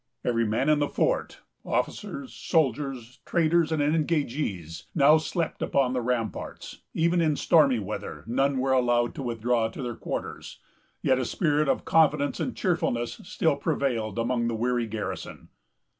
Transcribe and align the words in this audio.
Every 0.25 0.47
man 0.47 0.67
in 0.67 0.79
the 0.79 0.89
fort, 0.89 1.41
officers, 1.63 2.33
soldiers, 2.33 3.19
traders, 3.23 3.71
and 3.71 3.83
engagés, 3.83 4.85
now 4.95 5.19
slept 5.19 5.61
upon 5.61 5.93
the 5.93 6.01
ramparts; 6.01 6.79
even 6.95 7.21
in 7.21 7.35
stormy 7.35 7.77
weather 7.77 8.23
none 8.25 8.57
were 8.57 8.71
allowed 8.71 9.13
to 9.13 9.21
withdraw 9.21 9.67
to 9.67 9.83
their 9.83 9.93
quarters; 9.93 10.57
yet 11.03 11.19
a 11.19 11.25
spirit 11.25 11.69
of 11.69 11.85
confidence 11.85 12.39
and 12.39 12.57
cheerfulness 12.57 13.21
still 13.25 13.57
prevailed 13.57 14.17
among 14.17 14.47
the 14.47 14.55
weary 14.55 14.87
garrison. 14.87 15.49